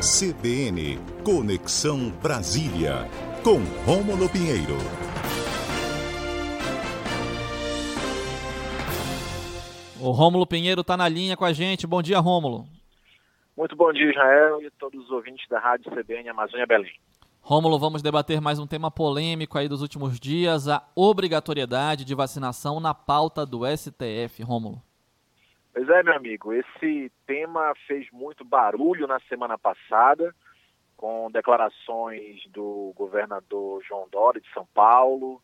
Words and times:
CBN 0.00 0.98
Conexão 1.22 2.08
Brasília, 2.22 3.06
com 3.44 3.58
Rômulo 3.84 4.30
Pinheiro. 4.30 4.78
O 10.00 10.10
Rômulo 10.10 10.46
Pinheiro 10.46 10.80
está 10.80 10.96
na 10.96 11.06
linha 11.06 11.36
com 11.36 11.44
a 11.44 11.52
gente. 11.52 11.86
Bom 11.86 12.00
dia, 12.00 12.18
Rômulo. 12.18 12.66
Muito 13.54 13.76
bom 13.76 13.92
dia, 13.92 14.10
Israel, 14.10 14.62
e 14.62 14.70
todos 14.70 15.04
os 15.04 15.10
ouvintes 15.10 15.46
da 15.50 15.60
Rádio 15.60 15.92
CBN 15.92 16.30
Amazônia 16.30 16.66
Belém. 16.66 16.94
Rômulo, 17.42 17.78
vamos 17.78 18.00
debater 18.00 18.40
mais 18.40 18.58
um 18.58 18.66
tema 18.66 18.90
polêmico 18.90 19.58
aí 19.58 19.68
dos 19.68 19.82
últimos 19.82 20.18
dias, 20.18 20.66
a 20.66 20.82
obrigatoriedade 20.96 22.06
de 22.06 22.14
vacinação 22.14 22.80
na 22.80 22.94
pauta 22.94 23.44
do 23.44 23.66
STF, 23.66 24.42
Rômulo. 24.42 24.80
Pois 25.72 25.88
é, 25.88 26.02
meu 26.02 26.14
amigo, 26.14 26.52
esse 26.52 27.12
tema 27.26 27.72
fez 27.86 28.10
muito 28.10 28.44
barulho 28.44 29.06
na 29.06 29.20
semana 29.20 29.56
passada, 29.56 30.34
com 30.96 31.30
declarações 31.30 32.44
do 32.48 32.92
governador 32.96 33.80
João 33.84 34.08
Dória 34.10 34.40
de 34.40 34.52
São 34.52 34.66
Paulo, 34.74 35.40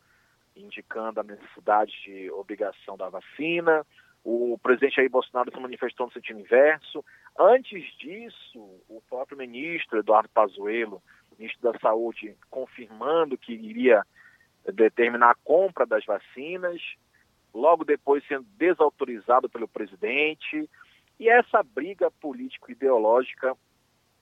indicando 0.53 1.21
a 1.21 1.23
necessidade 1.23 1.93
de 2.03 2.29
obrigação 2.31 2.97
da 2.97 3.07
vacina. 3.07 3.85
O 4.21 4.59
presidente 4.61 4.97
Jair 4.97 5.09
Bolsonaro 5.09 5.49
se 5.49 5.59
manifestou 5.61 6.07
no 6.07 6.11
sentido 6.11 6.41
inverso. 6.41 7.03
Antes 7.39 7.85
disso, 7.97 8.59
o 8.89 9.01
próprio 9.09 9.37
ministro 9.37 9.99
Eduardo 9.99 10.29
Pazuello, 10.29 11.01
ministro 11.39 11.71
da 11.71 11.79
Saúde, 11.79 12.35
confirmando 12.49 13.37
que 13.37 13.53
iria 13.53 14.03
determinar 14.73 15.31
a 15.31 15.37
compra 15.45 15.85
das 15.85 16.03
vacinas 16.03 16.81
logo 17.53 17.83
depois 17.83 18.25
sendo 18.27 18.45
desautorizado 18.57 19.49
pelo 19.49 19.67
presidente. 19.67 20.69
E 21.19 21.29
essa 21.29 21.63
briga 21.63 22.11
político-ideológica 22.11 23.55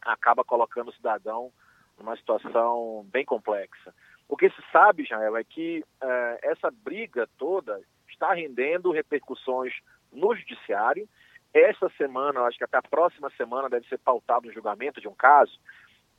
acaba 0.02 0.44
colocando 0.44 0.90
o 0.90 0.94
cidadão 0.94 1.52
numa 1.98 2.16
situação 2.16 3.06
bem 3.12 3.26
complexa. 3.26 3.94
O 4.28 4.36
que 4.36 4.50
se 4.50 4.64
sabe, 4.72 5.06
Jael, 5.06 5.38
é 5.38 5.44
que 5.44 5.84
uh, 6.02 6.40
essa 6.42 6.72
briga 6.72 7.28
toda 7.38 7.82
está 8.10 8.34
rendendo 8.34 8.92
repercussões 8.92 9.74
no 10.12 10.36
judiciário. 10.36 11.08
Essa 11.54 11.90
semana, 11.98 12.42
acho 12.42 12.58
que 12.58 12.64
até 12.64 12.78
a 12.78 12.82
próxima 12.82 13.30
semana 13.38 13.70
deve 13.70 13.88
ser 13.88 14.00
pautado 14.00 14.48
um 14.48 14.52
julgamento 14.52 15.00
de 15.00 15.08
um 15.08 15.16
caso 15.16 15.60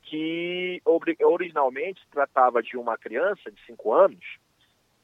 que 0.03 0.81
originalmente 1.21 1.99
se 1.99 2.07
tratava 2.09 2.63
de 2.63 2.77
uma 2.77 2.97
criança 2.97 3.51
de 3.51 3.59
5 3.65 3.93
anos 3.93 4.37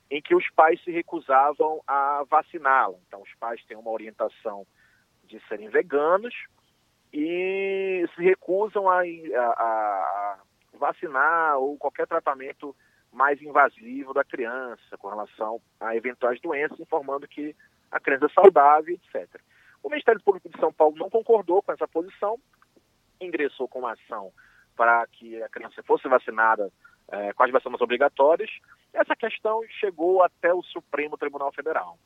em 0.09 0.21
que 0.21 0.35
os 0.35 0.49
pais 0.51 0.81
se 0.83 0.91
recusavam 0.91 1.81
a 1.87 2.23
vaciná-la. 2.29 2.97
Então, 3.07 3.21
os 3.21 3.33
pais 3.39 3.63
têm 3.65 3.77
uma 3.77 3.91
orientação 3.91 4.65
de 5.23 5.39
serem 5.47 5.69
veganos 5.69 6.33
e 7.11 8.05
se 8.15 8.23
recusam 8.23 8.89
a, 8.89 9.01
a, 9.01 9.41
a 9.41 10.39
vacinar 10.73 11.57
ou 11.57 11.77
qualquer 11.77 12.07
tratamento 12.07 12.75
mais 13.11 13.41
invasivo 13.41 14.13
da 14.13 14.23
criança 14.23 14.97
com 14.97 15.07
relação 15.07 15.61
a 15.79 15.95
eventuais 15.95 16.41
doenças, 16.41 16.79
informando 16.79 17.27
que 17.27 17.55
a 17.91 17.99
criança 17.99 18.25
é 18.25 18.29
saudável, 18.29 18.95
etc. 18.95 19.39
O 19.83 19.89
Ministério 19.89 20.21
Público 20.21 20.49
de 20.49 20.59
São 20.59 20.73
Paulo 20.73 20.95
não 20.97 21.09
concordou 21.09 21.61
com 21.61 21.71
essa 21.71 21.87
posição, 21.87 22.39
ingressou 23.21 23.67
com 23.67 23.79
uma 23.79 23.93
ação 23.93 24.31
para 24.75 25.05
que 25.07 25.41
a 25.41 25.49
criança 25.49 25.81
fosse 25.83 26.07
vacinada 26.07 26.71
é, 27.11 27.33
com 27.33 27.43
as 27.43 27.51
vacinas 27.51 27.81
obrigatórias, 27.81 28.49
essa 28.93 29.15
questão 29.15 29.61
chegou 29.79 30.23
até 30.23 30.53
o 30.53 30.63
Supremo 30.63 31.17
Tribunal 31.17 31.51
Federal. 31.51 31.97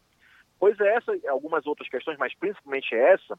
Pois 0.59 0.79
é 0.79 0.95
essa 0.95 1.15
e 1.15 1.27
algumas 1.27 1.67
outras 1.67 1.87
questões, 1.87 2.17
mas 2.17 2.33
principalmente 2.35 2.95
essa, 2.95 3.37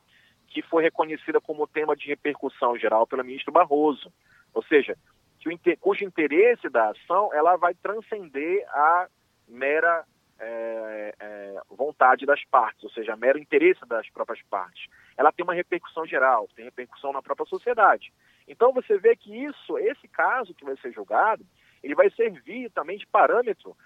que 0.49 0.63
foi 0.63 0.83
reconhecida 0.83 1.41
como 1.41 1.67
tema 1.67 1.97
de 1.97 2.07
repercussão 2.07 2.77
geral 2.79 3.07
pelo 3.07 3.25
ministro 3.25 3.53
Barroso. 3.53 4.13
Ou 4.55 4.63
seja, 4.63 4.97
que 5.41 5.49
o, 5.49 5.79
cujo 5.79 6.05
interesse 6.05 6.69
da 6.69 6.91
ação 6.91 7.33
ela 7.35 7.57
vai 7.57 7.75
transcender 7.75 8.65
a 8.71 9.09
mera 9.49 10.05
é, 10.41 11.15
é, 11.19 11.61
vontade 11.71 12.25
das 12.25 12.45
partes, 12.45 12.85
ou 12.85 12.91
seja, 12.91 13.15
a 13.15 13.17
mero 13.17 13.39
interesse 13.39 13.81
das 13.87 14.09
próprias 14.11 14.41
partes. 14.49 14.87
Ela 15.17 15.33
tem 15.33 15.43
uma 15.43 15.55
repercussão 15.55 16.07
geral, 16.07 16.49
tem 16.55 16.65
repercussão 16.65 17.13
na 17.13 17.23
própria 17.23 17.47
sociedade. 17.47 18.13
Então 18.49 18.73
você 18.73 18.99
vê 18.99 19.15
que 19.15 19.45
isso, 19.45 19.79
esse 19.79 20.09
caso 20.09 20.55
que 20.55 20.65
vai 20.65 20.77
ser 20.79 20.91
julgado, 20.93 21.45
ele 21.83 21.95
vai 21.95 22.11
servir 22.11 22.71
também 22.71 22.97
de 22.97 23.07
parâmetro 23.07 23.77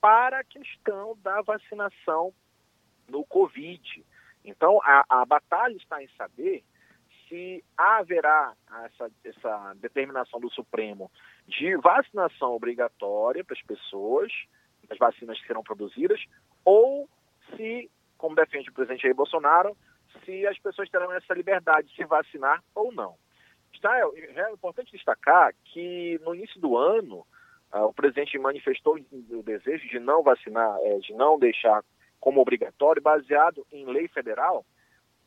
para 0.00 0.38
a 0.38 0.44
questão 0.44 1.18
da 1.22 1.42
vacinação 1.42 2.32
no 3.08 3.24
Covid. 3.24 4.04
Então 4.44 4.80
a, 4.82 5.04
a 5.08 5.26
batalha 5.26 5.76
está 5.76 6.02
em 6.02 6.08
saber 6.16 6.64
se 7.28 7.64
haverá 7.76 8.54
essa, 8.84 9.10
essa 9.24 9.74
determinação 9.76 10.38
do 10.38 10.50
Supremo 10.50 11.10
de 11.48 11.76
vacinação 11.76 12.52
obrigatória 12.52 13.42
para 13.42 13.56
as 13.56 13.62
pessoas, 13.62 14.30
as 14.88 14.98
vacinas 14.98 15.40
que 15.40 15.46
serão 15.46 15.62
produzidas, 15.62 16.22
ou 16.64 17.08
se, 17.56 17.90
como 18.18 18.36
defende 18.36 18.68
o 18.70 18.72
presidente 18.72 19.02
Jair 19.02 19.14
Bolsonaro, 19.14 19.76
se 20.24 20.46
as 20.46 20.58
pessoas 20.58 20.90
terão 20.90 21.12
essa 21.12 21.34
liberdade 21.34 21.88
de 21.88 21.96
se 21.96 22.04
vacinar 22.04 22.62
ou 22.74 22.92
não. 22.92 23.16
É, 23.84 24.40
é 24.40 24.52
importante 24.52 24.92
destacar 24.92 25.52
que 25.64 26.20
no 26.24 26.34
início 26.34 26.60
do 26.60 26.76
ano 26.76 27.26
uh, 27.72 27.84
o 27.84 27.92
presidente 27.92 28.38
manifestou 28.38 28.98
o 29.30 29.42
desejo 29.42 29.88
de 29.88 29.98
não 29.98 30.22
vacinar, 30.22 30.78
é, 30.82 30.98
de 30.98 31.12
não 31.14 31.38
deixar 31.38 31.82
como 32.20 32.40
obrigatório, 32.40 33.02
baseado 33.02 33.66
em 33.72 33.84
lei 33.86 34.06
federal, 34.08 34.64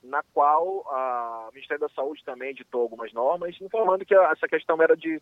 na 0.01 0.23
qual 0.33 0.65
uh, 0.65 1.49
o 1.49 1.53
Ministério 1.53 1.81
da 1.81 1.93
Saúde 1.93 2.23
também 2.23 2.51
editou 2.51 2.81
algumas 2.81 3.11
normas, 3.11 3.59
informando 3.59 4.05
que 4.05 4.15
essa 4.15 4.47
questão 4.47 4.81
era 4.81 4.95
de 4.95 5.21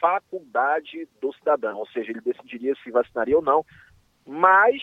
faculdade 0.00 1.08
do 1.20 1.32
cidadão, 1.32 1.78
ou 1.78 1.86
seja, 1.86 2.10
ele 2.10 2.20
decidiria 2.20 2.74
se 2.82 2.90
vacinaria 2.90 3.36
ou 3.36 3.42
não. 3.42 3.64
Mas 4.26 4.82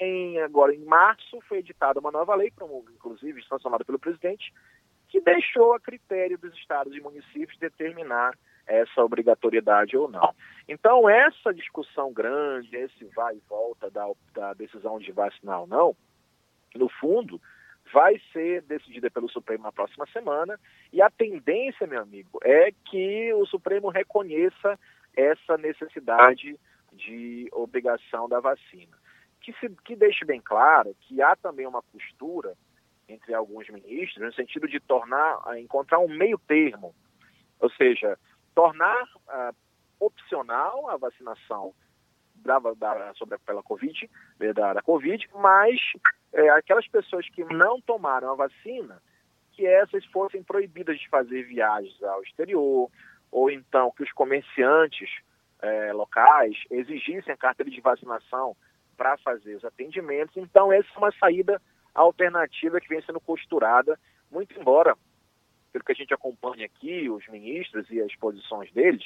em, 0.00 0.40
agora 0.40 0.74
em 0.74 0.84
março 0.84 1.38
foi 1.48 1.58
editada 1.58 2.00
uma 2.00 2.10
nova 2.10 2.34
lei, 2.34 2.52
inclusive 2.94 3.44
sancionada 3.44 3.84
pelo 3.84 3.98
presidente, 3.98 4.52
que 5.08 5.20
deixou 5.20 5.74
a 5.74 5.80
critério 5.80 6.38
dos 6.38 6.54
estados 6.54 6.94
e 6.94 7.00
municípios 7.00 7.58
determinar 7.58 8.36
essa 8.66 9.02
obrigatoriedade 9.02 9.96
ou 9.96 10.08
não. 10.08 10.34
Então, 10.68 11.08
essa 11.08 11.52
discussão 11.54 12.12
grande, 12.12 12.76
esse 12.76 13.04
vai 13.16 13.36
e 13.36 13.42
volta 13.48 13.90
da, 13.90 14.06
da 14.34 14.52
decisão 14.52 14.98
de 14.98 15.10
vacinar 15.10 15.62
ou 15.62 15.66
não, 15.66 15.96
no 16.74 16.88
fundo, 16.88 17.40
vai 17.92 18.20
ser 18.32 18.60
decidida 18.62 19.10
pelo 19.10 19.30
Supremo 19.30 19.64
na 19.64 19.72
próxima 19.72 20.06
semana 20.12 20.60
e 20.92 21.00
a 21.00 21.08
tendência, 21.08 21.86
meu 21.86 22.02
amigo, 22.02 22.38
é 22.44 22.70
que 22.84 23.32
o 23.32 23.46
Supremo 23.46 23.88
reconheça 23.88 24.78
essa 25.16 25.56
necessidade 25.56 26.58
de 26.92 27.48
obrigação 27.52 28.28
da 28.28 28.40
vacina. 28.40 28.96
Que, 29.40 29.52
se, 29.54 29.70
que 29.84 29.96
deixe 29.96 30.26
bem 30.26 30.40
claro 30.40 30.94
que 31.00 31.22
há 31.22 31.34
também 31.36 31.66
uma 31.66 31.82
postura 31.82 32.54
entre 33.08 33.34
alguns 33.34 33.68
ministros, 33.68 34.24
no 34.24 34.32
sentido 34.32 34.68
de 34.68 34.78
tornar, 34.80 35.40
encontrar 35.58 35.98
um 35.98 36.08
meio 36.08 36.38
termo, 36.38 36.94
ou 37.58 37.70
seja, 37.70 38.18
tornar 38.54 39.02
uh, 39.02 39.56
opcional 39.98 40.88
a 40.90 40.96
vacinação 40.96 41.74
da, 42.36 42.58
da, 42.58 43.14
sobre, 43.14 43.38
pela 43.38 43.62
COVID, 43.62 44.10
da, 44.54 44.74
da 44.74 44.82
COVID, 44.82 45.28
mas 45.34 45.80
é, 46.32 46.48
aquelas 46.50 46.86
pessoas 46.86 47.28
que 47.30 47.42
não 47.44 47.80
tomaram 47.80 48.30
a 48.30 48.34
vacina, 48.34 49.02
que 49.52 49.66
essas 49.66 50.04
fossem 50.06 50.42
proibidas 50.42 50.98
de 50.98 51.08
fazer 51.08 51.42
viagens 51.44 52.00
ao 52.02 52.22
exterior, 52.22 52.90
ou 53.30 53.50
então 53.50 53.90
que 53.96 54.04
os 54.04 54.12
comerciantes 54.12 55.10
é, 55.60 55.92
locais 55.92 56.56
exigissem 56.70 57.32
a 57.32 57.36
carteira 57.36 57.70
de 57.70 57.80
vacinação 57.80 58.56
para 58.96 59.16
fazer 59.18 59.54
os 59.56 59.64
atendimentos. 59.64 60.36
Então, 60.36 60.72
essa 60.72 60.88
é 60.94 60.98
uma 60.98 61.12
saída 61.12 61.60
alternativa 61.94 62.80
que 62.80 62.88
vem 62.88 63.02
sendo 63.02 63.20
costurada, 63.20 63.98
muito 64.30 64.58
embora, 64.58 64.96
pelo 65.72 65.84
que 65.84 65.92
a 65.92 65.94
gente 65.94 66.14
acompanha 66.14 66.66
aqui, 66.66 67.08
os 67.08 67.26
ministros 67.28 67.88
e 67.90 68.00
as 68.00 68.14
posições 68.16 68.72
deles, 68.72 69.04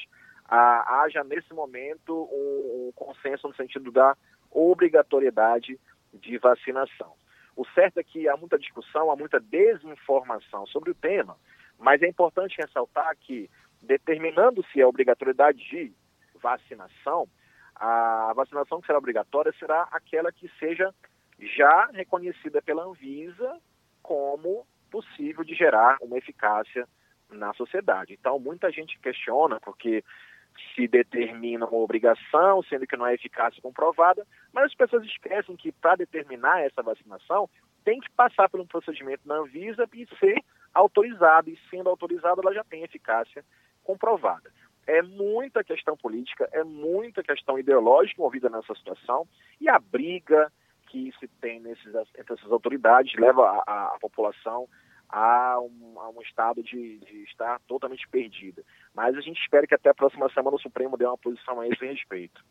haja 0.48 1.24
nesse 1.24 1.52
momento 1.54 2.12
um, 2.30 2.88
um 2.88 2.92
consenso 2.94 3.48
no 3.48 3.54
sentido 3.54 3.90
da 3.90 4.16
obrigatoriedade 4.50 5.78
de 6.12 6.38
vacinação. 6.38 7.14
O 7.56 7.64
certo 7.66 7.98
é 7.98 8.02
que 8.02 8.28
há 8.28 8.36
muita 8.36 8.58
discussão, 8.58 9.10
há 9.10 9.16
muita 9.16 9.40
desinformação 9.40 10.66
sobre 10.66 10.90
o 10.90 10.94
tema, 10.94 11.36
mas 11.78 12.02
é 12.02 12.08
importante 12.08 12.58
ressaltar 12.58 13.16
que, 13.18 13.50
determinando-se 13.82 14.80
a 14.80 14.88
obrigatoriedade 14.88 15.58
de 15.58 15.92
vacinação, 16.40 17.28
a 17.74 18.32
vacinação 18.34 18.80
que 18.80 18.86
será 18.86 18.98
obrigatória 18.98 19.52
será 19.58 19.88
aquela 19.90 20.30
que 20.30 20.48
seja 20.58 20.94
já 21.42 21.86
reconhecida 21.92 22.62
pela 22.62 22.84
Anvisa 22.84 23.58
como 24.02 24.66
possível 24.90 25.42
de 25.44 25.54
gerar 25.54 25.96
uma 26.00 26.18
eficácia 26.18 26.86
na 27.30 27.52
sociedade. 27.54 28.12
Então, 28.12 28.38
muita 28.38 28.70
gente 28.70 28.98
questiona 28.98 29.58
porque 29.60 30.04
se 30.74 30.86
determina 30.86 31.66
uma 31.66 31.78
obrigação, 31.78 32.62
sendo 32.64 32.86
que 32.86 32.96
não 32.96 33.06
é 33.06 33.14
eficácia 33.14 33.62
comprovada, 33.62 34.26
mas 34.52 34.66
as 34.66 34.74
pessoas 34.74 35.04
esquecem 35.04 35.56
que 35.56 35.72
para 35.72 35.96
determinar 35.96 36.60
essa 36.60 36.82
vacinação 36.82 37.48
tem 37.84 38.00
que 38.00 38.10
passar 38.10 38.48
por 38.48 38.60
um 38.60 38.66
procedimento 38.66 39.26
na 39.26 39.36
Anvisa 39.36 39.88
e 39.94 40.06
ser 40.18 40.42
autorizada, 40.74 41.50
e 41.50 41.58
sendo 41.70 41.88
autorizada 41.88 42.40
ela 42.42 42.54
já 42.54 42.64
tem 42.64 42.82
eficácia 42.82 43.44
comprovada. 43.82 44.52
É 44.86 45.00
muita 45.00 45.62
questão 45.64 45.96
política, 45.96 46.48
é 46.52 46.62
muita 46.64 47.22
questão 47.22 47.58
ideológica 47.58 48.20
envolvida 48.20 48.48
nessa 48.48 48.74
situação 48.74 49.26
e 49.60 49.68
a 49.68 49.78
briga 49.78 50.52
que 50.92 51.10
se 51.18 51.26
tem 51.40 51.58
nesses, 51.58 51.94
entre 52.18 52.34
essas 52.34 52.52
autoridades 52.52 53.18
leva 53.18 53.62
a, 53.66 53.94
a, 53.94 53.98
população 53.98 54.68
a 55.08 55.58
um, 55.58 55.98
a 55.98 56.10
um 56.10 56.20
estado 56.20 56.62
de, 56.62 56.98
de, 56.98 57.24
estar 57.24 57.58
totalmente 57.66 58.06
perdida. 58.08 58.62
Mas 58.94 59.16
a 59.16 59.20
gente 59.22 59.40
espera 59.40 59.66
que 59.66 59.74
até 59.74 59.88
a 59.88 59.94
próxima 59.94 60.28
semana 60.34 60.56
o 60.56 60.60
Supremo 60.60 60.98
dê 60.98 61.06
uma 61.06 61.16
posição 61.16 61.60
a 61.60 61.66
esse 61.66 61.84
respeito. 61.86 62.44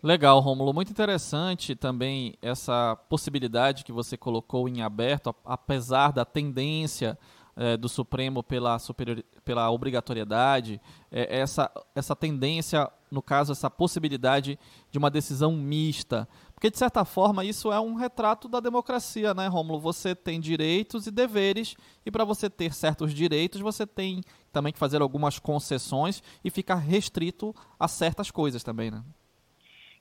Legal, 0.00 0.38
Rômulo. 0.38 0.72
Muito 0.72 0.90
interessante 0.90 1.74
também 1.74 2.34
essa 2.40 2.96
possibilidade 3.08 3.84
que 3.84 3.92
você 3.92 4.16
colocou 4.16 4.68
em 4.68 4.82
aberto, 4.82 5.34
apesar 5.44 6.12
da 6.12 6.24
tendência 6.24 7.18
é, 7.56 7.76
do 7.76 7.88
Supremo 7.88 8.42
pela, 8.42 8.78
superior, 8.78 9.22
pela 9.44 9.70
obrigatoriedade, 9.70 10.80
é, 11.10 11.38
essa, 11.40 11.70
essa 11.94 12.16
tendência, 12.16 12.90
no 13.10 13.22
caso, 13.22 13.52
essa 13.52 13.70
possibilidade 13.70 14.58
de 14.90 14.98
uma 14.98 15.10
decisão 15.10 15.52
mista. 15.52 16.28
Porque, 16.54 16.70
de 16.70 16.78
certa 16.78 17.04
forma, 17.04 17.44
isso 17.44 17.72
é 17.72 17.80
um 17.80 17.94
retrato 17.94 18.48
da 18.48 18.60
democracia, 18.60 19.34
né, 19.34 19.48
Rômulo? 19.48 19.80
Você 19.80 20.14
tem 20.14 20.40
direitos 20.40 21.06
e 21.06 21.10
deveres, 21.10 21.76
e 22.06 22.10
para 22.10 22.24
você 22.24 22.48
ter 22.48 22.72
certos 22.72 23.12
direitos, 23.12 23.60
você 23.60 23.86
tem 23.86 24.22
também 24.52 24.72
que 24.72 24.78
fazer 24.78 25.02
algumas 25.02 25.38
concessões 25.38 26.22
e 26.44 26.50
ficar 26.50 26.76
restrito 26.76 27.54
a 27.78 27.88
certas 27.88 28.30
coisas 28.30 28.62
também, 28.62 28.90
né? 28.90 29.02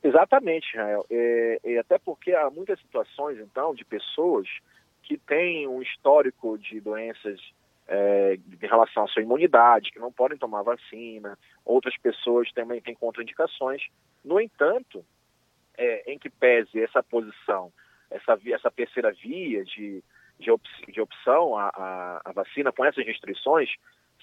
Exatamente, 0.04 0.68
Israel. 0.74 1.06
É, 1.12 1.60
e 1.64 1.78
até 1.78 2.00
porque 2.00 2.32
há 2.34 2.50
muitas 2.50 2.80
situações, 2.80 3.38
então, 3.40 3.76
de 3.76 3.86
pessoas 3.86 4.48
que 5.12 5.18
têm 5.18 5.68
um 5.68 5.82
histórico 5.82 6.58
de 6.58 6.80
doenças 6.80 7.38
é, 7.86 8.36
em 8.36 8.66
relação 8.66 9.04
à 9.04 9.08
sua 9.08 9.22
imunidade, 9.22 9.92
que 9.92 10.00
não 10.00 10.10
podem 10.10 10.38
tomar 10.38 10.62
vacina, 10.62 11.38
outras 11.66 11.98
pessoas 11.98 12.50
também 12.54 12.80
têm 12.80 12.96
contraindicações. 12.96 13.82
No 14.24 14.40
entanto, 14.40 15.06
é, 15.78 16.10
em 16.10 16.18
que 16.18 16.30
pese 16.30 16.82
essa 16.82 17.04
posição, 17.04 17.74
essa, 18.10 18.40
essa 18.46 18.72
terceira 18.72 19.12
via 19.12 19.66
de, 19.66 20.02
de, 20.40 20.50
op, 20.50 20.64
de 20.88 21.02
opção 21.02 21.58
à 21.58 22.32
vacina 22.34 22.72
com 22.72 22.86
essas 22.86 23.06
restrições, 23.06 23.70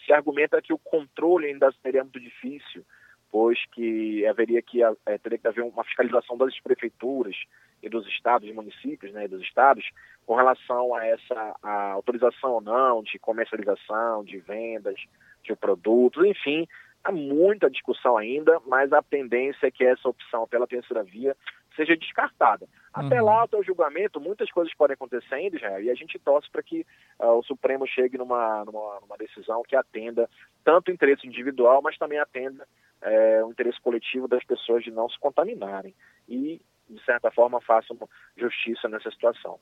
se 0.06 0.12
argumenta 0.14 0.62
que 0.62 0.72
o 0.72 0.78
controle 0.78 1.48
ainda 1.48 1.70
seria 1.82 2.02
muito 2.02 2.18
difícil, 2.18 2.82
pois 3.30 3.58
que 3.72 4.26
haveria 4.26 4.62
que 4.62 4.82
é, 4.82 5.18
teria 5.18 5.38
que 5.38 5.48
haver 5.48 5.64
uma 5.64 5.84
fiscalização 5.84 6.36
das 6.36 6.58
prefeituras 6.60 7.36
e 7.82 7.88
dos 7.88 8.06
estados 8.08 8.48
e 8.48 8.52
municípios, 8.52 9.12
né, 9.12 9.28
dos 9.28 9.42
estados, 9.42 9.84
com 10.26 10.34
relação 10.34 10.94
a 10.94 11.06
essa 11.06 11.56
a 11.62 11.92
autorização 11.92 12.52
ou 12.52 12.60
não 12.60 13.02
de 13.02 13.18
comercialização, 13.18 14.24
de 14.24 14.38
vendas 14.38 14.98
de 15.42 15.54
produtos, 15.54 16.24
enfim, 16.26 16.66
há 17.04 17.12
muita 17.12 17.70
discussão 17.70 18.16
ainda, 18.16 18.60
mas 18.66 18.92
a 18.92 19.02
tendência 19.02 19.66
é 19.66 19.70
que 19.70 19.84
essa 19.84 20.08
opção 20.08 20.46
pela 20.46 20.66
terceira 20.66 21.02
via 21.02 21.36
seja 21.76 21.96
descartada. 21.96 22.66
Até 22.92 23.20
uhum. 23.20 23.26
lá, 23.26 23.44
até 23.44 23.56
o 23.56 23.62
julgamento, 23.62 24.20
muitas 24.20 24.50
coisas 24.50 24.74
podem 24.74 24.94
acontecer 24.94 25.32
ainda, 25.32 25.56
Israel, 25.56 25.82
e 25.82 25.90
a 25.90 25.94
gente 25.94 26.18
torce 26.18 26.50
para 26.50 26.62
que 26.62 26.84
uh, 27.20 27.38
o 27.38 27.42
Supremo 27.44 27.86
chegue 27.86 28.18
numa, 28.18 28.64
numa, 28.64 29.00
numa, 29.00 29.16
decisão 29.16 29.62
que 29.62 29.76
atenda 29.76 30.28
tanto 30.64 30.88
o 30.88 30.94
interesse 30.94 31.26
individual, 31.26 31.80
mas 31.80 31.96
também 31.96 32.18
atenda 32.18 32.66
é, 33.00 33.44
o 33.44 33.50
interesse 33.50 33.80
coletivo 33.80 34.26
das 34.26 34.44
pessoas 34.44 34.82
de 34.82 34.90
não 34.90 35.08
se 35.08 35.18
contaminarem 35.20 35.94
e, 36.28 36.60
de 36.90 37.04
certa 37.04 37.30
forma, 37.30 37.60
façam 37.60 37.96
justiça 38.36 38.88
nessa 38.88 39.10
situação. 39.10 39.60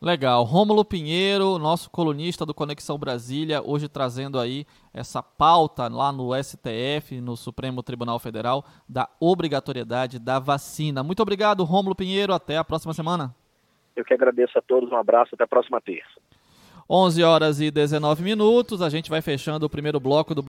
Legal. 0.00 0.42
Rômulo 0.44 0.84
Pinheiro, 0.84 1.58
nosso 1.58 1.90
colunista 1.90 2.44
do 2.44 2.52
Conexão 2.52 2.98
Brasília, 2.98 3.62
hoje 3.62 3.88
trazendo 3.88 4.38
aí 4.38 4.66
essa 4.92 5.22
pauta 5.22 5.88
lá 5.88 6.12
no 6.12 6.30
STF, 6.34 7.18
no 7.20 7.34
Supremo 7.34 7.82
Tribunal 7.82 8.18
Federal, 8.18 8.62
da 8.86 9.08
obrigatoriedade 9.18 10.18
da 10.18 10.38
vacina. 10.38 11.02
Muito 11.02 11.22
obrigado, 11.22 11.64
Rômulo 11.64 11.94
Pinheiro. 11.94 12.34
Até 12.34 12.58
a 12.58 12.64
próxima 12.64 12.92
semana. 12.92 13.34
Eu 13.96 14.04
que 14.04 14.12
agradeço 14.12 14.58
a 14.58 14.62
todos. 14.62 14.92
Um 14.92 14.96
abraço. 14.96 15.34
Até 15.34 15.44
a 15.44 15.48
próxima 15.48 15.80
terça. 15.80 16.20
11 16.88 17.22
horas 17.24 17.60
e 17.60 17.70
19 17.70 18.22
minutos. 18.22 18.82
A 18.82 18.90
gente 18.90 19.08
vai 19.08 19.22
fechando 19.22 19.64
o 19.64 19.70
primeiro 19.70 19.98
bloco 19.98 20.34
do 20.34 20.42